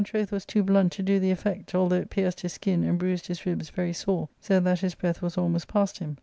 ^Book 0.01 0.05
/K 0.05 0.25
427 0.25 0.25
troth 0.25 0.31
was 0.31 0.45
too 0.47 0.63
blunt 0.63 0.91
to 0.93 1.03
do 1.03 1.19
the 1.19 1.29
effect, 1.29 1.75
although 1.75 1.97
it 1.97 2.09
pierced 2.09 2.41
his 2.41 2.53
skin 2.53 2.83
and 2.83 2.97
bruised 2.97 3.27
his 3.27 3.45
ribs 3.45 3.69
very 3.69 3.93
sore, 3.93 4.29
so 4.39 4.59
that 4.59 4.79
his 4.79 4.95
breath 4.95 5.21
was 5.21 5.37
almost 5.37 5.67
past 5.67 5.99
him. 5.99 6.17